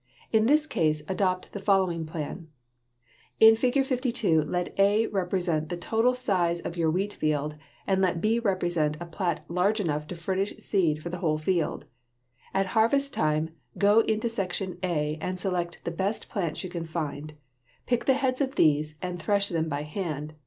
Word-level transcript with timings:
In 0.31 0.47
this 0.47 0.65
case 0.65 1.03
adopt 1.07 1.51
the 1.51 1.59
following 1.59 2.07
plan: 2.07 2.47
In 3.39 3.55
Fig. 3.55 3.85
52 3.85 4.41
let 4.41 4.73
A 4.79 5.05
represent 5.05 5.69
the 5.69 5.77
total 5.77 6.15
size 6.15 6.59
of 6.59 6.75
your 6.75 6.89
wheat 6.89 7.13
field 7.13 7.53
and 7.85 8.01
let 8.01 8.19
B 8.19 8.39
represent 8.39 8.97
a 8.99 9.05
plat 9.05 9.45
large 9.47 9.79
enough 9.79 10.07
to 10.07 10.15
furnish 10.15 10.57
seed 10.57 11.03
for 11.03 11.09
the 11.09 11.19
whole 11.19 11.37
field. 11.37 11.85
At 12.51 12.65
harvest 12.73 13.13
time 13.13 13.51
go 13.77 13.99
into 13.99 14.27
section 14.27 14.79
A 14.81 15.19
and 15.21 15.39
select 15.39 15.85
the 15.85 15.91
best 15.91 16.29
plants 16.29 16.63
you 16.63 16.71
can 16.71 16.87
find. 16.87 17.33
Pick 17.85 18.05
the 18.05 18.15
heads 18.15 18.41
of 18.41 18.55
these 18.55 18.97
and 19.03 19.19
thresh 19.21 19.49
them 19.49 19.69
by 19.69 19.83
hand. 19.83 20.33